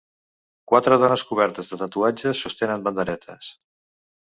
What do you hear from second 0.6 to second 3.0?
Quatre dones cobertes de tatuatges sostenen